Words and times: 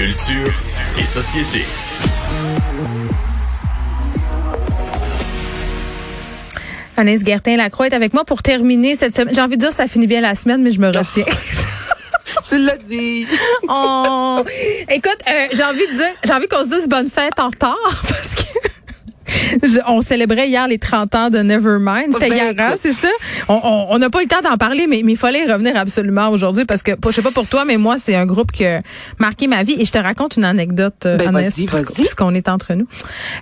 Culture 0.00 0.62
et 0.98 1.04
société. 1.04 1.62
Anaïs 6.96 7.22
Gertin-Lacroix 7.22 7.88
est 7.88 7.92
avec 7.92 8.14
moi 8.14 8.24
pour 8.24 8.42
terminer 8.42 8.94
cette 8.94 9.14
semaine. 9.14 9.34
J'ai 9.34 9.42
envie 9.42 9.58
de 9.58 9.60
dire 9.60 9.74
ça 9.74 9.86
finit 9.86 10.06
bien 10.06 10.22
la 10.22 10.34
semaine, 10.34 10.62
mais 10.62 10.70
je 10.72 10.80
me 10.80 10.86
retiens. 10.86 11.26
Tu 12.48 12.58
l'as 12.58 12.76
dit. 12.76 13.26
Oh. 13.68 14.42
Écoute, 14.88 15.18
euh, 15.28 15.46
j'ai 15.52 15.64
envie 15.64 15.86
de 15.86 15.94
dire, 15.94 16.14
j'ai 16.24 16.32
envie 16.32 16.48
qu'on 16.48 16.64
se 16.64 16.68
dise 16.68 16.88
bonne 16.88 17.08
fête 17.08 17.38
en 17.38 17.48
retard 17.48 17.76
parce 18.08 18.34
que 18.34 18.69
je- 19.62 19.78
on 19.88 20.00
célébrait 20.02 20.48
hier 20.48 20.66
les 20.68 20.78
30 20.78 21.14
ans 21.14 21.30
de 21.30 21.38
Nevermind. 21.38 22.12
C'était 22.12 22.28
hier, 22.28 22.54
hein, 22.58 22.74
c'est 22.78 22.92
ça? 22.92 23.08
On- 23.48 23.60
On 23.62 23.86
on 23.90 23.98
n'a 23.98 24.08
pas 24.10 24.20
eu 24.20 24.24
le 24.24 24.28
temps 24.28 24.40
d'en 24.48 24.56
parler, 24.56 24.86
mais 24.86 25.00
il 25.00 25.16
fallait 25.16 25.44
y 25.46 25.50
revenir 25.52 25.76
absolument 25.76 26.28
aujourd'hui 26.30 26.64
parce 26.64 26.82
que, 26.82 26.92
je 27.06 27.10
sais 27.12 27.22
pas 27.22 27.30
pour 27.30 27.46
toi, 27.46 27.64
mais 27.64 27.76
moi, 27.76 27.96
c'est 27.98 28.14
un 28.14 28.26
groupe 28.26 28.52
qui 28.52 28.64
a 28.64 28.80
marqué 29.18 29.46
ma 29.48 29.62
vie. 29.62 29.76
Et 29.78 29.84
je 29.84 29.92
te 29.92 29.98
raconte 29.98 30.36
une 30.36 30.44
anecdote, 30.44 30.94
euh, 31.06 31.16
Ben, 31.16 31.50
puisqu'on 31.94 32.34
est 32.34 32.48
entre 32.48 32.74
nous. 32.74 32.86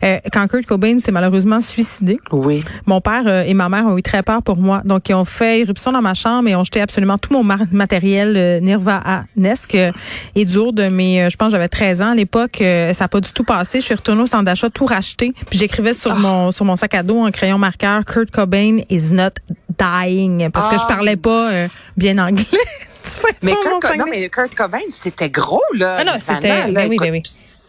Euh, 0.04 0.18
quand 0.32 0.46
Kurt 0.48 0.66
Cobain 0.66 0.98
s'est 0.98 1.12
malheureusement 1.12 1.60
suicidé, 1.60 2.18
Oui. 2.32 2.62
mon 2.86 3.00
père 3.00 3.22
euh, 3.26 3.42
et 3.44 3.54
ma 3.54 3.68
mère 3.68 3.86
ont 3.86 3.96
eu 3.98 4.02
très 4.02 4.22
peur 4.22 4.42
pour 4.42 4.56
moi. 4.58 4.82
Donc, 4.84 5.08
ils 5.08 5.14
ont 5.14 5.24
fait 5.24 5.60
éruption 5.60 5.92
dans 5.92 6.02
ma 6.02 6.14
chambre 6.14 6.48
et 6.48 6.56
ont 6.56 6.64
jeté 6.64 6.80
absolument 6.80 7.18
tout 7.18 7.32
mon 7.32 7.44
matériel 7.72 8.34
euh, 8.36 8.60
Nirvana-esque 8.60 9.74
euh, 9.74 9.92
et 10.34 10.44
du 10.44 10.56
haut 10.56 10.72
de 10.72 10.88
mes, 10.88 11.28
je 11.30 11.36
pense 11.36 11.50
j'avais 11.52 11.68
13 11.68 12.02
ans 12.02 12.12
à 12.12 12.14
l'époque, 12.14 12.58
ça 12.60 12.92
n'a 13.04 13.08
pas 13.08 13.20
du 13.20 13.32
tout 13.32 13.44
passé. 13.44 13.80
Je 13.80 13.84
suis 13.86 13.94
retournée 13.94 14.22
au 14.22 14.26
centre 14.26 14.44
d'achat, 14.44 14.70
tout 14.70 14.86
racheté. 14.86 15.32
Puis 15.50 15.58
j'écrivais 15.58 15.94
sur 15.98 16.14
mon 16.16 16.50
sur 16.50 16.64
mon 16.64 16.76
sac 16.76 16.94
à 16.94 17.02
dos 17.02 17.18
en 17.26 17.30
crayon 17.30 17.58
marqueur, 17.58 18.04
Kurt 18.04 18.30
Cobain 18.30 18.78
is 18.88 19.12
not 19.12 19.30
dying. 19.78 20.50
Parce 20.50 20.68
que 20.72 20.76
je 20.78 20.82
Ah. 20.84 20.88
parlais 20.88 21.16
pas 21.16 21.50
euh, 21.50 21.68
bien 21.96 22.18
anglais. 22.18 22.44
Mais 23.42 23.52
Kurt, 23.54 23.82
Co- 23.82 23.94
non, 23.96 24.04
mais 24.08 24.28
Kurt 24.28 24.54
Cobain, 24.54 24.78
c'était 24.90 25.30
gros, 25.30 25.62
là. 25.74 25.96
Ah 26.00 26.04
non, 26.04 26.12
c'était- 26.18 26.48
là, 26.48 26.70
ben 26.70 26.88
oui, 26.88 26.94
écoute, 26.96 27.06
ben 27.06 27.12
oui. 27.12 27.22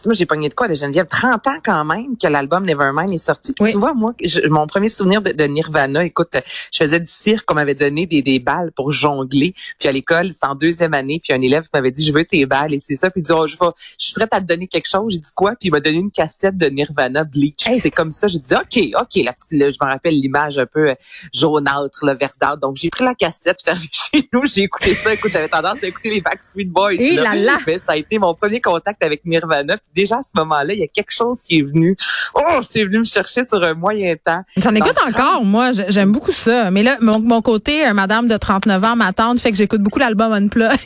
Moi, 0.06 0.14
j'ai 0.14 0.24
pogné 0.26 0.48
de 0.48 0.54
quoi 0.54 0.66
de 0.66 0.74
Geneviève? 0.74 1.06
30 1.06 1.46
ans 1.46 1.58
quand 1.62 1.84
même 1.84 2.16
que 2.16 2.26
l'album 2.26 2.64
Nevermind 2.64 3.12
est 3.12 3.18
sorti. 3.18 3.52
Puis 3.52 3.64
Oui. 3.66 3.72
tu 3.72 3.78
vois, 3.78 3.92
moi, 3.92 4.12
je- 4.24 4.46
mon 4.48 4.66
premier 4.66 4.88
souvenir 4.88 5.20
de, 5.20 5.32
de 5.32 5.44
Nirvana, 5.44 6.04
écoute, 6.04 6.36
je 6.72 6.78
faisais 6.84 7.00
du 7.00 7.06
cirque, 7.10 7.50
on 7.50 7.54
m'avait 7.54 7.74
donné 7.74 8.06
des, 8.06 8.22
des 8.22 8.38
balles 8.38 8.72
pour 8.72 8.92
jongler. 8.92 9.54
Puis 9.78 9.88
à 9.88 9.92
l'école, 9.92 10.28
c'était 10.32 10.46
en 10.46 10.54
deuxième 10.54 10.94
année, 10.94 11.20
puis 11.22 11.32
un 11.34 11.40
élève 11.42 11.64
m'avait 11.74 11.90
dit, 11.90 12.04
je 12.06 12.12
veux 12.12 12.24
tes 12.24 12.46
balles, 12.46 12.72
et 12.72 12.78
c'est 12.78 12.96
ça. 12.96 13.10
Puis 13.10 13.20
il 13.20 13.24
dit, 13.24 13.32
oh, 13.32 13.46
je, 13.46 13.56
vais, 13.58 13.66
je 13.98 14.04
suis 14.06 14.14
prête 14.14 14.32
à 14.32 14.40
te 14.40 14.46
donner 14.46 14.66
quelque 14.68 14.88
chose. 14.88 15.12
J'ai 15.12 15.18
dit 15.18 15.30
quoi? 15.34 15.50
Puis 15.50 15.68
il 15.68 15.70
m'a 15.70 15.80
donné 15.80 15.98
une 15.98 16.10
cassette 16.10 16.56
de 16.56 16.66
Nirvana 16.66 17.24
Bleach. 17.24 17.64
Puis 17.64 17.74
Hey. 17.74 17.80
c'est 17.80 17.90
comme 17.90 18.10
ça, 18.10 18.26
j'ai 18.28 18.38
dit, 18.38 18.54
OK, 18.54 18.78
OK, 19.00 19.22
la 19.24 19.32
petite, 19.34 19.52
là, 19.52 19.70
je 19.70 19.76
me 19.84 19.90
rappelle 19.90 20.14
l'image 20.18 20.58
un 20.58 20.66
peu 20.66 20.88
euh, 20.90 20.94
jaunâtre, 21.34 22.04
là, 22.04 22.14
verdâtre. 22.14 22.58
Donc 22.58 22.76
j'ai 22.76 22.90
pris 22.90 23.04
la 23.04 23.14
cassette, 23.14 23.56
j'étais 23.58 23.70
arrivée 23.70 23.88
chez 23.92 24.28
nous, 24.32 24.46
j'ai 24.46 24.62
écouté 24.62 24.94
ça. 24.94 25.12
Écoute, 25.12 25.29
j'avais 25.32 25.48
tendance 25.48 25.78
à 25.82 25.86
écouter 25.86 26.10
les 26.10 26.20
Backstreet 26.20 26.64
Boys. 26.66 26.92
Et 26.94 27.16
là 27.16 27.34
là. 27.34 27.58
Mais 27.66 27.78
ça 27.78 27.92
a 27.92 27.96
été 27.96 28.18
mon 28.18 28.34
premier 28.34 28.60
contact 28.60 29.02
avec 29.02 29.24
Nirvana. 29.24 29.76
Puis 29.76 30.02
déjà 30.04 30.16
à 30.16 30.22
ce 30.22 30.30
moment-là, 30.36 30.72
il 30.74 30.80
y 30.80 30.84
a 30.84 30.88
quelque 30.88 31.10
chose 31.12 31.42
qui 31.42 31.58
est 31.58 31.62
venu. 31.62 31.96
Oh, 32.34 32.60
c'est 32.68 32.84
venu 32.84 32.98
me 32.98 33.04
chercher 33.04 33.44
sur 33.44 33.62
un 33.62 33.74
moyen 33.74 34.14
temps. 34.22 34.42
J'en 34.56 34.74
écoute 34.74 34.96
encore, 35.06 35.44
moi. 35.44 35.72
J- 35.72 35.82
J'aime 35.88 36.12
beaucoup 36.12 36.32
ça. 36.32 36.70
Mais 36.70 36.82
là, 36.82 36.96
mon, 37.00 37.18
mon 37.20 37.42
côté, 37.42 37.86
euh, 37.86 37.92
madame 37.92 38.28
de 38.28 38.36
39 38.36 38.84
ans, 38.84 38.96
ma 38.96 39.12
tante, 39.12 39.40
fait 39.40 39.50
que 39.50 39.56
j'écoute 39.56 39.82
beaucoup 39.82 39.98
l'album 39.98 40.32
Unplug. 40.32 40.70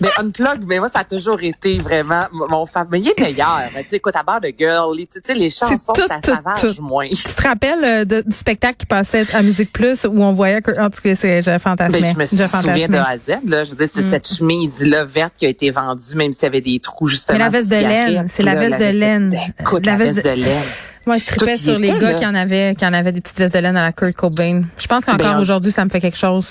Mais 0.00 0.08
Unplug, 0.18 0.64
mais 0.66 0.78
moi, 0.78 0.88
ça 0.88 1.00
a 1.00 1.04
toujours 1.04 1.42
été 1.42 1.78
vraiment 1.78 2.26
mon 2.32 2.66
favori. 2.66 2.88
Mais 2.92 3.00
il 3.00 3.08
est 3.08 3.20
meilleur. 3.20 3.68
Tu 3.82 3.88
sais, 3.90 3.96
écoute, 3.96 4.14
à 4.16 4.22
bord 4.22 4.40
de 4.40 4.52
Girl, 4.56 4.96
tu 4.96 5.06
sais, 5.24 5.34
les 5.34 5.50
chansons, 5.50 5.92
tout, 5.92 6.02
ça 6.08 6.20
tout. 6.60 6.82
moins. 6.82 7.08
Tu 7.08 7.16
te 7.16 7.42
rappelles 7.42 7.84
euh, 7.84 8.04
de- 8.04 8.22
du 8.26 8.36
spectacle 8.36 8.76
qui 8.78 8.86
passait 8.86 9.24
à 9.34 9.42
Musique 9.42 9.72
Plus 9.72 10.04
où 10.04 10.22
on 10.22 10.32
voyait 10.32 10.62
que, 10.62 10.70
en 10.80 10.88
tout 10.90 11.00
cas, 11.02 11.14
c'est, 11.14 11.42
je 11.42 11.58
fantasmais. 11.58 12.00
Ben, 12.00 12.12
je 12.14 12.18
me 12.18 12.26
souviens 12.26 12.88
de 12.88 12.96
A 12.96 13.08
à 13.10 13.16
Z. 13.18 13.28
Là. 13.46 13.64
Je 13.64 13.70
veux 13.70 13.76
dire, 13.76 13.88
c'est 13.92 14.02
Mm. 14.02 14.10
cette 14.10 14.28
chemise-là 14.36 15.04
verte 15.04 15.34
qui 15.36 15.46
a 15.46 15.48
été 15.48 15.70
vendue, 15.70 16.14
même 16.14 16.32
s'il 16.32 16.44
y 16.44 16.46
avait 16.46 16.60
des 16.60 16.78
trous, 16.80 17.08
justement. 17.08 17.36
Mais 17.38 17.44
la 17.44 17.50
veste 17.50 17.68
de 17.70 17.76
laine, 17.76 18.26
c'est 18.28 18.42
la 18.44 18.54
veste 18.54 18.78
de 18.78 18.84
laine. 18.98 19.34
Écoute, 19.60 19.84
La 19.86 19.96
veste 19.96 20.24
de- 20.24 20.30
laine. 20.30 20.62
Moi, 21.06 21.16
je 21.16 21.24
tripais 21.24 21.56
sur 21.56 21.78
les 21.78 21.90
gars 21.98 22.14
qui 22.14 22.26
en 22.26 22.34
avaient, 22.34 22.74
qui 22.76 22.84
en 22.86 22.92
avaient 22.92 23.12
des 23.12 23.20
petites 23.22 23.38
vestes 23.38 23.54
de 23.54 23.58
laine 23.60 23.76
à 23.76 23.86
la 23.86 23.92
Kurt 23.92 24.12
Cobain. 24.14 24.62
Je 24.76 24.86
pense 24.86 25.04
qu'encore 25.04 25.34
Ben, 25.34 25.40
aujourd'hui, 25.40 25.72
ça 25.72 25.84
me 25.84 25.90
fait 25.90 26.00
quelque 26.00 26.18
chose. 26.18 26.50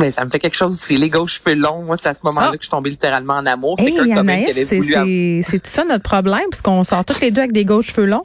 Ben, 0.00 0.12
ça 0.12 0.24
me 0.24 0.30
fait 0.30 0.38
quelque 0.38 0.54
chose 0.56 0.74
aussi. 0.74 0.96
Les 0.96 1.10
aux 1.16 1.26
cheveux 1.26 1.54
longs, 1.56 1.82
moi, 1.82 1.96
c'est 2.00 2.08
à 2.08 2.14
ce 2.14 2.20
moment-là 2.24 2.50
Ah. 2.50 2.52
que 2.52 2.58
je 2.58 2.66
suis 2.66 2.70
tombée 2.70 2.90
littéralement 2.90 3.34
en 3.34 3.46
amour. 3.46 3.74
C'est 3.80 3.86
Hey, 3.86 3.94
c'est, 4.52 4.76
voulu 4.76 4.92
c'est, 4.92 5.40
c'est 5.42 5.58
tout 5.58 5.70
ça 5.70 5.84
notre 5.84 6.04
problème, 6.04 6.44
parce 6.50 6.62
qu'on 6.62 6.84
sort 6.84 7.04
tous 7.04 7.20
les 7.20 7.32
deux 7.32 7.40
avec 7.40 7.52
des 7.52 7.66
aux 7.68 7.82
cheveux 7.82 8.06
longs. 8.06 8.22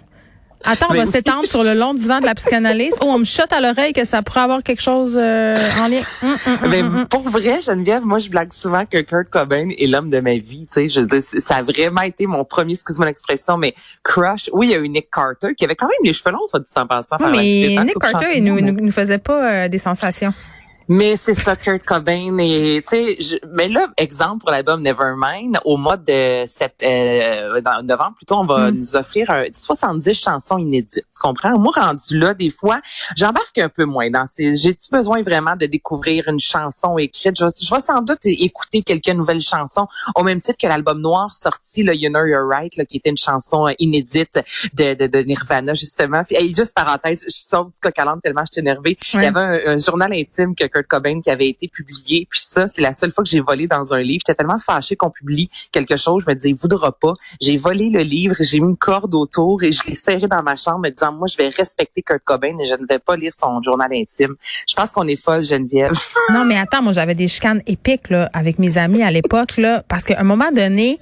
Attends, 0.66 0.86
on 0.92 0.94
Mais 0.94 1.00
va 1.00 1.06
oui. 1.06 1.12
s'étendre 1.12 1.46
sur 1.46 1.64
le 1.64 1.74
long 1.74 1.94
divan 1.94 2.22
de 2.22 2.26
la 2.26 2.36
psychanalyse. 2.36 2.94
Oh, 3.02 3.06
on 3.10 3.18
me 3.20 3.26
chote 3.26 3.52
à 3.52 3.60
l'oreille 3.60 3.92
que 3.92 4.06
ça 4.06 4.22
pourrait 4.22 4.42
avoir 4.42 4.62
quelque 4.64 4.82
chose 4.84 5.18
euh, 5.20 5.58
en 5.82 5.88
lien. 5.90 6.00
Hum, 6.22 6.96
hum. 7.00 7.06
pour 7.10 7.28
vrai, 7.28 7.60
Geneviève, 7.66 8.04
moi, 8.06 8.20
je 8.20 8.30
blague 8.30 8.54
souvent 8.54 8.86
que 8.86 9.02
Kurt 9.02 9.30
Cobain 9.30 9.68
est 9.78 9.88
l'homme 9.88 10.10
de 10.10 10.20
ma 10.22 10.36
vie. 10.38 10.66
Tu 10.72 10.88
sais, 10.88 10.90
je 10.90 11.02
c'est- 11.20 11.42
ça 11.42 11.56
a 11.56 11.64
vraiment 11.64 12.02
été 12.02 12.28
mon 12.28 12.46
premier, 12.46 12.74
excuse-moi 12.74 13.08
l'expression, 13.08 13.58
mais 13.58 13.74
crush. 14.04 14.50
Oui, 14.54 14.68
il 14.68 14.72
y 14.72 14.76
a 14.76 14.78
eu 14.78 14.88
Nick 14.88 15.10
Carter 15.12 15.54
qui 15.58 15.66
avait 15.66 15.76
quand 15.76 15.88
même 15.88 15.98
les 16.04 16.14
cheveux 16.14 16.32
longs, 16.32 16.46
soit 16.50 16.60
dit 16.62 16.72
en 16.78 16.86
passant. 16.88 17.18
par 17.18 17.30
la 17.32 17.38
Oui, 17.40 17.58
suite, 17.64 17.70
mais 17.72 17.78
hein, 17.80 17.84
Nick 17.86 18.00
Carter, 18.00 18.28
il 18.36 18.44
mais- 18.44 18.62
nous, 18.62 18.72
nous 18.82 18.92
faisait 18.92 19.18
pas 19.18 19.44
euh, 19.66 19.68
des 19.68 19.80
sensations. 19.80 20.34
Mais 20.90 21.16
c'est 21.16 21.34
ça, 21.34 21.56
Kurt 21.56 21.84
Cobain. 21.84 22.38
Et, 22.40 22.84
tu 22.88 22.96
sais, 22.96 23.18
je- 23.22 23.36
mais 23.52 23.68
là, 23.68 23.88
exemple 23.98 24.40
pour 24.42 24.52
l'album 24.52 24.82
Nevermind, 24.82 25.58
au 25.66 25.78
mois 25.78 25.98
de 25.98 26.44
sept, 26.46 26.76
euh, 26.84 27.62
dans- 27.62 27.82
novembre, 27.84 28.16
plutôt, 28.16 28.36
on 28.36 28.46
va 28.46 28.72
Mm. 28.72 28.76
nous 28.76 28.96
offrir 28.96 29.30
un, 29.30 29.46
70 29.54 30.14
chansons 30.14 30.58
inédites. 30.58 31.06
Tu 31.14 31.20
comprends? 31.22 31.58
Moi, 31.58 31.72
rendu 31.76 32.18
là, 32.18 32.34
des 32.34 32.50
fois, 32.50 32.80
j'embarque 33.16 33.58
un 33.58 33.70
peu 33.70 33.86
moins 33.86 34.10
dans 34.10 34.26
ces, 34.26 34.58
j'ai-tu 34.58 34.90
besoin 34.92 35.22
vraiment 35.22 35.56
de 35.56 35.66
découvrir 35.66 36.28
une 36.28 36.40
chanson 36.40 36.98
écrite? 36.98 37.38
Je, 37.40 37.46
vais- 37.46 37.52
je 37.62 37.74
vais 37.74 37.82
sans 37.82 38.02
doute 38.02 38.20
écouter 38.26 38.82
quelques 38.82 39.08
nouvelles 39.10 39.42
chansons, 39.42 39.88
au 40.16 40.24
même 40.24 40.42
titre 40.42 40.58
que 40.62 40.68
l'album 40.68 41.00
noir 41.00 41.34
sorti, 41.36 41.84
là, 41.84 41.94
You 41.94 42.10
Know 42.10 42.26
You're 42.26 42.48
Right, 42.48 42.76
là, 42.76 42.86
qui 42.86 42.98
était 42.98 43.10
une 43.10 43.18
chanson 43.18 43.68
inédite 43.80 44.42
de, 44.74 44.94
de, 44.96 45.08
de 45.08 45.20
Nirvana, 45.20 45.74
justement. 45.74 46.24
Puis, 46.24 46.36
hey, 46.36 46.54
juste 46.54 46.74
parenthèse, 46.74 47.24
je 47.26 47.32
sors 47.32 47.66
du 47.66 47.80
coq 47.82 47.94
tellement 48.22 48.42
je 48.46 48.52
suis 48.54 48.60
énervée. 48.60 48.98
Il 49.14 49.22
y 49.22 49.26
avait 49.26 49.40
un, 49.40 49.74
un 49.74 49.78
journal 49.78 50.12
intime 50.14 50.56
que 50.56 50.66
Kurt 50.74 50.88
Cobain 50.88 51.22
qui 51.22 51.30
avait 51.30 51.50
été 51.50 51.68
publié. 51.68 52.28
Puis 52.30 52.40
ça, 52.40 52.68
c'est 52.68 52.82
la 52.82 52.94
seule 52.94 53.12
fois 53.12 53.24
que 53.24 53.30
j'ai 53.30 53.40
volé 53.40 53.68
dans 53.68 53.94
un 53.94 54.02
livre. 54.02 54.22
J'étais 54.26 54.36
tellement 54.36 54.60
fâchée 54.60 54.96
qu'on 54.96 55.10
publie 55.10 55.50
quelque 55.72 55.98
chose. 55.98 56.24
Je 56.26 56.32
me 56.32 56.36
disais, 56.36 56.50
il 56.50 56.56
voudra 56.56 56.92
pas. 56.92 57.14
J'ai 57.42 57.58
volé 57.58 57.90
le 57.90 58.02
livre, 58.02 58.36
j'ai 58.40 58.60
mis 58.60 58.70
une 58.70 58.78
corde 58.78 59.14
autour 59.14 59.64
et 59.64 59.72
je 59.72 59.84
l'ai 59.88 59.94
serré 59.94 60.28
dans 60.28 60.44
ma 60.44 60.56
chambre 60.56 60.80
me 60.80 60.90
disant, 60.90 61.14
moi, 61.14 61.28
je 61.28 61.38
vais 61.38 61.50
respecter 61.50 62.02
Kurt 62.02 62.24
Cobain 62.24 62.58
et 62.60 62.66
je 62.66 62.76
ne 62.76 62.86
vais 62.88 63.00
pas 63.00 63.16
lire 63.16 63.34
son 63.34 63.62
journal 63.62 63.90
intime. 63.94 64.36
Je 64.68 64.74
pense 64.76 64.92
qu'on 64.92 65.08
est 65.08 65.22
folle, 65.22 65.44
Geneviève. 65.44 65.94
Non, 66.34 66.46
mais 66.46 66.58
attends, 66.58 66.82
moi, 66.82 66.94
j'avais 66.94 67.16
des 67.16 67.28
chicanes 67.28 67.62
épiques 67.68 68.10
là, 68.10 68.30
avec 68.34 68.58
mes 68.58 68.78
amis 68.78 69.04
à 69.04 69.12
l'époque, 69.12 69.58
là, 69.58 69.84
parce 69.88 70.04
qu'à 70.04 70.20
un 70.20 70.24
moment 70.24 70.52
donné, 70.52 70.98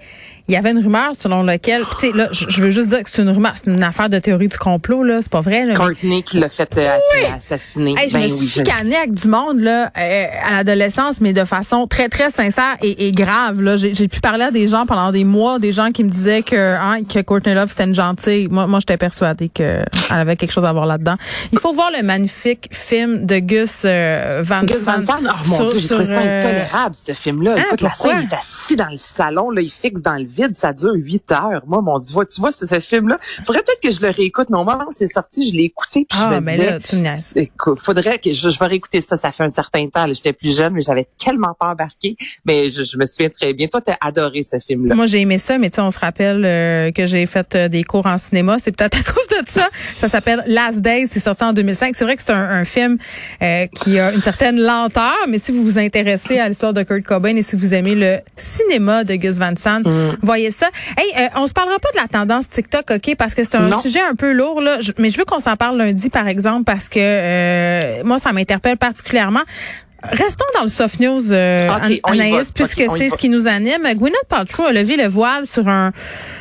il 0.51 0.55
y 0.55 0.57
avait 0.57 0.71
une 0.71 0.83
rumeur 0.83 1.13
selon 1.17 1.43
laquelle, 1.43 1.83
tu 1.99 2.11
sais, 2.11 2.17
là, 2.17 2.27
je 2.31 2.61
veux 2.61 2.71
juste 2.71 2.89
dire 2.89 3.03
que 3.03 3.09
c'est 3.11 3.21
une 3.21 3.29
rumeur, 3.29 3.53
c'est 3.55 3.71
une 3.71 3.81
affaire 3.83 4.09
de 4.09 4.19
théorie 4.19 4.49
du 4.49 4.57
complot, 4.57 5.03
là, 5.03 5.19
c'est 5.21 5.31
pas 5.31 5.39
vrai. 5.41 5.61
Là, 5.65 5.69
mais- 5.69 5.73
Courtney 5.75 6.23
qui 6.23 6.39
l'a 6.39 6.49
fait 6.49 6.77
euh, 6.77 6.89
assassiner. 7.35 7.95
Hey, 7.97 8.09
je 8.09 8.13
Ben 8.13 8.19
me 8.19 8.25
oui, 8.25 8.29
suis 8.47 8.61
je 8.65 8.95
avec 8.97 9.15
du 9.15 9.27
monde 9.27 9.59
là 9.61 9.91
euh, 9.97 10.25
à 10.45 10.51
l'adolescence, 10.51 11.21
mais 11.21 11.31
de 11.33 11.45
façon 11.45 11.87
très 11.87 12.09
très 12.09 12.29
sincère 12.29 12.75
et, 12.81 13.07
et 13.07 13.11
grave. 13.11 13.61
Là, 13.61 13.77
j'ai 13.77 14.07
pu 14.07 14.19
parler 14.19 14.43
à 14.43 14.51
des 14.51 14.67
gens 14.67 14.85
pendant 14.85 15.11
des 15.11 15.23
mois, 15.23 15.59
des 15.59 15.71
gens 15.71 15.91
qui 15.91 16.03
me 16.03 16.09
disaient 16.09 16.41
que 16.41 16.75
hein, 16.75 17.03
que 17.03 17.19
Courtney 17.21 17.53
Love 17.55 17.69
c'était 17.69 17.85
une 17.85 17.95
gentille. 17.95 18.47
Moi, 18.49 18.67
moi, 18.67 18.79
j'étais 18.79 18.97
persuadée 18.97 19.47
que 19.49 19.61
elle 20.09 20.17
avait 20.17 20.35
quelque 20.35 20.51
chose 20.51 20.65
à 20.65 20.73
voir 20.73 20.85
là-dedans. 20.85 21.15
Il 21.53 21.59
faut 21.59 21.73
voir 21.73 21.91
le 21.95 22.03
magnifique 22.03 22.67
film 22.71 23.25
de 23.25 23.39
Gus 23.39 23.83
euh, 23.85 24.41
Van 24.43 24.63
Gus 24.63 24.79
Van 24.83 25.05
Sant, 25.05 25.15
oh 25.23 25.27
mon 25.47 25.55
sur- 25.55 25.67
Dieu, 25.69 25.79
j'ai 25.79 25.87
trouvé 25.87 26.05
ça 26.05 26.19
euh, 26.19 26.39
intolérable, 26.39 26.95
ce 26.95 27.13
film-là. 27.13 27.55
Hein, 27.57 27.63
Écoute, 27.67 27.81
la 27.81 27.93
scène, 27.93 28.17
il 28.23 28.33
est 28.33 28.35
assis 28.35 28.75
dans 28.75 28.89
le 28.89 28.97
salon, 28.97 29.51
là, 29.51 29.61
il 29.61 29.69
fixe 29.71 30.01
dans 30.01 30.17
le 30.17 30.25
vide, 30.25 30.40
ça 30.53 30.73
dure 30.73 30.93
huit 30.93 31.31
heures. 31.31 31.63
Moi, 31.67 31.81
mon 31.81 31.99
Dieu, 31.99 32.15
tu 32.33 32.41
vois, 32.41 32.51
ce, 32.51 32.65
ce 32.65 32.79
film-là, 32.79 33.17
faudrait 33.45 33.63
peut-être 33.63 33.81
que 33.81 33.91
je 33.91 34.01
le 34.01 34.11
réécoute, 34.11 34.47
mais 34.49 34.57
au 34.57 34.63
moment 34.63 34.85
où 34.87 34.91
c'est 34.91 35.07
sorti, 35.07 35.49
je 35.51 35.55
l'ai 35.57 35.63
écouté, 35.65 36.05
puis 36.09 36.17
je 36.19 36.23
Ah, 36.25 36.29
me 36.31 36.39
mais 36.39 36.57
disais, 36.57 36.69
là, 36.71 36.79
tu. 36.79 37.39
Écoute, 37.39 37.79
faudrait 37.79 38.19
que 38.19 38.33
je, 38.33 38.49
je 38.49 38.59
vais 38.59 38.65
réécouter 38.67 39.01
ça. 39.01 39.17
Ça 39.17 39.31
fait 39.31 39.43
un 39.43 39.49
certain 39.49 39.87
temps. 39.87 40.05
J'étais 40.07 40.33
plus 40.33 40.55
jeune, 40.55 40.73
mais 40.73 40.81
j'avais 40.81 41.07
tellement 41.23 41.55
pas 41.59 41.67
embarqué. 41.67 42.15
Mais 42.45 42.69
je, 42.69 42.83
je 42.83 42.97
me 42.97 43.05
souviens 43.05 43.29
très 43.29 43.53
bien. 43.53 43.67
Toi, 43.67 43.81
t'as 43.81 43.97
adoré 44.01 44.43
ce 44.43 44.57
film-là. 44.59 44.95
Moi, 44.95 45.05
j'ai 45.05 45.19
aimé 45.21 45.37
ça, 45.37 45.57
mais 45.57 45.69
tu 45.69 45.75
sais, 45.75 45.81
on 45.81 45.91
se 45.91 45.99
rappelle 45.99 46.43
euh, 46.45 46.91
que 46.91 47.05
j'ai 47.05 47.25
fait 47.25 47.55
euh, 47.55 47.67
des 47.69 47.83
cours 47.83 48.05
en 48.05 48.17
cinéma. 48.17 48.57
C'est 48.59 48.75
peut-être 48.75 48.99
à 48.99 49.03
cause 49.13 49.27
de 49.27 49.47
ça. 49.47 49.67
Ça 49.95 50.07
s'appelle 50.07 50.43
Last 50.47 50.81
Days. 50.81 51.07
C'est 51.07 51.19
sorti 51.19 51.43
en 51.43 51.53
2005. 51.53 51.95
C'est 51.95 52.03
vrai 52.03 52.15
que 52.15 52.21
c'est 52.21 52.31
un, 52.31 52.49
un 52.49 52.65
film 52.65 52.97
euh, 53.41 53.67
qui 53.67 53.99
a 53.99 54.11
une 54.13 54.21
certaine 54.21 54.59
lenteur, 54.59 55.15
mais 55.27 55.37
si 55.39 55.51
vous 55.51 55.63
vous 55.63 55.79
intéressez 55.79 56.39
à 56.39 56.47
l'histoire 56.47 56.73
de 56.73 56.83
Kurt 56.83 57.03
Cobain 57.03 57.35
et 57.35 57.41
si 57.41 57.55
vous 57.55 57.73
aimez 57.73 57.95
le 57.95 58.17
cinéma 58.35 59.03
de 59.03 59.15
Gus 59.15 59.37
Van 59.37 59.53
Sant, 59.55 59.81
voyez 60.21 60.51
ça. 60.51 60.67
Hey, 60.97 61.07
euh, 61.17 61.27
on 61.35 61.47
se 61.47 61.53
parlera 61.53 61.79
pas 61.79 61.89
de 61.91 61.97
la 61.97 62.07
tendance 62.07 62.49
TikTok, 62.49 62.91
ok, 62.91 63.15
parce 63.17 63.35
que 63.35 63.43
c'est 63.43 63.55
un 63.55 63.67
Non. 63.67 63.79
sujet 63.79 64.01
un 64.01 64.15
peu 64.15 64.31
lourd 64.31 64.61
là. 64.61 64.79
Je- 64.81 64.91
mais 64.97 65.09
je 65.09 65.17
veux 65.17 65.25
qu'on 65.25 65.39
s'en 65.39 65.55
parle 65.55 65.77
lundi, 65.77 66.09
par 66.09 66.27
exemple, 66.27 66.63
parce 66.65 66.89
que 66.89 66.99
euh, 66.99 68.03
moi, 68.03 68.19
ça 68.19 68.31
m'interpelle 68.33 68.77
particulièrement. 68.77 69.41
Restons 70.03 70.45
dans 70.55 70.63
le 70.63 70.67
soft 70.67 70.99
news, 70.99 71.31
euh, 71.31 71.67
va. 71.67 71.79
Anaïs, 72.11 72.51
puisque 72.51 72.83
c'est 72.97 73.09
ce 73.11 73.17
qui 73.17 73.29
nous 73.29 73.47
anime. 73.47 73.83
Gwyneth 73.93 74.25
Paltrow 74.27 74.63
a 74.65 74.71
levé 74.71 74.95
le 74.97 75.07
voile 75.07 75.45
sur 75.45 75.67
un, 75.69 75.91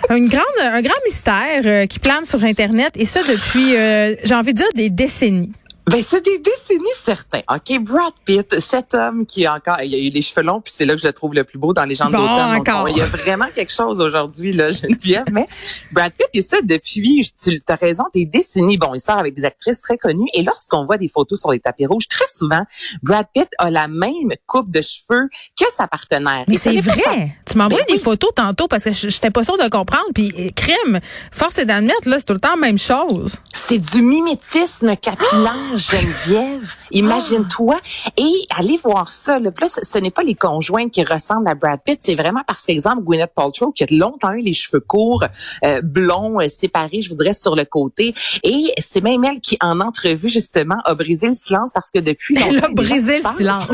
une 0.09 0.29
grande, 0.29 0.45
un 0.63 0.81
grand 0.81 0.95
mystère 1.05 1.61
euh, 1.67 1.85
qui 1.87 1.99
plane 1.99 2.25
sur 2.25 2.43
Internet, 2.43 2.93
et 2.97 3.05
ça 3.05 3.21
depuis, 3.23 3.77
euh, 3.77 4.15
j'ai 4.25 4.35
envie 4.35 4.55
de 4.55 4.59
dire, 4.59 4.69
des 4.75 4.89
décennies. 4.89 5.53
Ben, 5.87 6.03
c'est 6.03 6.25
des 6.25 6.39
décennies 6.39 6.85
certains. 7.03 7.41
OK, 7.51 7.81
Brad 7.81 8.13
Pitt, 8.25 8.61
cet 8.61 8.95
homme 8.95 9.27
qui 9.27 9.47
a 9.47 9.55
encore, 9.55 9.81
il 9.83 9.95
a 9.95 9.99
eu 9.99 10.11
les 10.11 10.23
cheveux 10.23 10.43
longs, 10.43 10.61
puis 10.61 10.73
c'est 10.77 10.85
là 10.85 10.95
que 10.95 11.01
je 11.01 11.07
le 11.07 11.13
trouve 11.13 11.35
le 11.35 11.43
plus 11.45 11.59
beau 11.59 11.73
dans 11.73 11.85
les 11.85 11.95
gens 11.95 12.11
Bon, 12.11 12.19
d'automne. 12.19 12.89
Il 12.91 12.99
y 12.99 13.03
a 13.03 13.07
vraiment 13.07 13.49
quelque 13.55 13.73
chose 13.73 14.01
aujourd'hui, 14.01 14.53
là, 14.53 14.73
Geneviève. 14.73 15.25
Mais 15.33 15.47
Brad 15.91 16.13
Pitt, 16.13 16.29
et 16.33 16.43
ça 16.43 16.59
depuis, 16.63 17.33
tu 17.43 17.61
as 17.69 17.75
raison, 17.75 18.05
des 18.15 18.25
décennies. 18.25 18.77
Bon, 18.77 18.95
il 18.95 19.01
sort 19.01 19.19
avec 19.19 19.35
des 19.35 19.45
actrices 19.45 19.81
très 19.81 19.99
connues. 19.99 20.29
Et 20.35 20.43
lorsqu'on 20.43 20.85
voit 20.85 20.99
des 20.99 21.09
photos 21.09 21.41
sur 21.41 21.51
les 21.51 21.61
tapis 21.61 21.87
rouges, 21.87 22.09
très 22.09 22.29
souvent, 22.33 22.65
Brad 23.03 23.27
Pitt 23.33 23.49
a 23.59 23.71
la 23.71 23.89
même 23.89 24.33
coupe 24.47 24.71
de 24.71 24.83
cheveux 24.83 25.29
que 25.59 25.67
sa 25.73 25.89
partenaire. 25.89 26.45
Mais 26.47 26.57
c'est 26.57 26.77
vrai. 26.77 27.37
Tu 27.51 27.59
m'envoies 27.59 27.79
Ben 27.79 27.87
des 27.89 27.95
oui. 27.95 27.99
photos 27.99 28.31
tantôt 28.35 28.69
parce 28.69 28.85
que 28.85 28.93
j'étais 28.93 29.31
pas 29.31 29.43
sûre 29.43 29.57
de 29.57 29.69
comprendre. 29.69 30.07
Puis 30.15 30.33
euh, 30.39 30.49
crime, 30.55 31.01
force 31.33 31.59
est 31.59 31.65
d'admettre, 31.65 32.09
là, 32.09 32.19
c'est 32.19 32.27
tout 32.27 32.33
le 32.35 32.41
temps 32.41 32.51
la 32.51 32.57
même 32.57 32.79
chose. 32.79 33.37
C'est 33.53 33.79
du 33.79 34.03
mimétisme 34.03 34.95
capillaire, 34.97 35.55
Geneviève. 35.77 36.75
Imagine-toi. 36.93 37.81
Et 38.17 38.33
allez 38.57 38.79
voir 38.83 39.11
ça. 39.11 39.39
Le 39.41 39.51
plus, 39.51 39.81
ce 39.83 39.99
n'est 39.99 40.13
pas 40.13 40.23
les 40.23 40.35
conjoints 40.37 40.89
qui 40.89 41.03
ressemblent 41.03 41.49
à 41.49 41.55
Brad 41.55 41.81
Pitt. 41.85 41.99
C'est 42.03 42.15
vraiment 42.15 42.43
parce 42.47 42.65
qu'exemple, 42.67 43.03
Gwyneth 43.03 43.33
Paltrow, 43.35 43.73
qui 43.73 43.83
a 43.83 43.87
longtemps 43.91 44.33
eu 44.33 44.41
les 44.41 44.55
cheveux 44.55 44.81
courts, 44.81 45.25
euh, 45.65 45.81
blonds, 45.83 46.41
euh, 46.41 46.49
séparés, 46.49 47.03
je 47.03 47.09
voudrais, 47.09 47.33
sur 47.33 47.57
le 47.57 47.65
côté. 47.65 48.15
Et 48.45 48.73
c'est 48.79 49.03
même 49.03 49.25
elle 49.25 49.41
qui, 49.41 49.57
en 49.61 49.81
entrevue, 49.81 50.29
justement, 50.29 50.79
a 50.85 50.95
brisé 50.95 51.27
le 51.27 51.33
silence 51.33 51.71
parce 51.75 51.91
que 51.91 51.99
depuis 51.99 52.37
Elle 52.49 52.65
a 52.65 52.69
brisé 52.69 53.19
le 53.19 53.29
silence. 53.37 53.69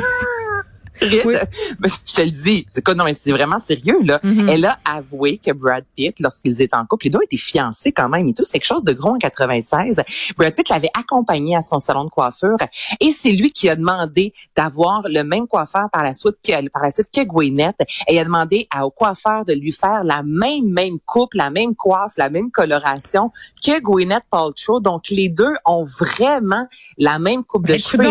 Oui. 1.03 1.35
Je 2.07 2.15
te 2.15 2.23
le 2.23 2.31
dis. 2.31 2.67
C'est 2.73 2.83
quoi, 2.83 2.95
non, 2.95 3.05
mais 3.05 3.15
c'est 3.15 3.31
vraiment 3.31 3.59
sérieux, 3.59 4.01
là. 4.03 4.21
Mhm. 4.23 4.49
Elle 4.49 4.65
a 4.65 4.79
avoué 4.85 5.39
que 5.45 5.53
Brad 5.53 5.85
Pitt, 5.97 6.19
lorsqu'ils 6.21 6.61
étaient 6.63 6.77
en 6.77 6.85
couple, 6.85 7.07
les 7.07 7.11
deux 7.11 7.21
étaient 7.25 7.37
fiancés 7.37 7.93
quand 7.93 8.09
même 8.09 8.29
et 8.29 8.35
tout. 8.35 8.45
C'est 8.45 8.53
quelque 8.53 8.67
chose 8.67 8.85
de 8.85 8.93
gros 8.93 9.11
en 9.11 9.19
96. 9.19 10.03
Brad 10.37 10.55
Pitt 10.55 10.69
l'avait 10.69 10.91
accompagné 10.99 11.57
à 11.57 11.61
son 11.61 11.79
salon 11.79 12.05
de 12.05 12.11
coiffure 12.11 12.57
et 13.01 13.11
c'est 13.13 13.33
lui 13.33 13.51
qui 13.51 13.69
a 13.69 13.77
demandé 13.77 14.33
d'avoir 14.55 15.03
le 15.09 15.23
même 15.23 15.47
coiffeur 15.47 15.89
par 15.93 16.03
la 16.03 16.15
suite 16.15 16.37
que, 16.45 16.69
par 16.69 16.83
la 16.83 16.91
suite 16.91 17.09
que 17.15 17.23
Gwyneth. 17.25 17.77
Et 18.09 18.15
il 18.15 18.19
a 18.19 18.25
demandé 18.25 18.67
à, 18.71 18.87
au 18.87 18.91
coiffeur 18.91 19.45
de 19.45 19.53
lui 19.53 19.73
faire 19.73 20.05
la 20.05 20.23
même, 20.23 20.69
même 20.69 20.99
coupe, 21.05 21.35
la 21.35 21.51
même 21.51 21.75
coiffe, 21.75 22.13
la 22.17 22.31
même 22.31 22.51
coloration 22.51 23.31
que 23.65 23.81
Gwyneth 23.81 24.25
Paltrow. 24.31 24.81
Donc, 24.81 25.09
les 25.11 25.29
deux 25.29 25.55
ont 25.65 25.85
vraiment 25.85 26.67
la 26.99 27.19
même 27.19 27.45
coupe 27.45 27.67
de 27.67 27.73
Ben, 27.73 27.79
cheveux. 27.81 28.05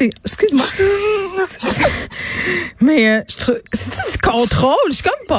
C'est- 0.00 0.10
excuse-moi. 0.24 0.64
Mais 2.80 3.06
euh, 3.06 3.20
je 3.28 3.36
trouve, 3.36 3.60
c'est 3.74 4.12
du 4.12 4.18
contrôle? 4.18 4.74
Je 4.88 4.94
suis 4.94 5.02
comme 5.02 5.26
pas 5.28 5.36